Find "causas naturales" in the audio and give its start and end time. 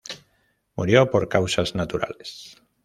1.29-2.55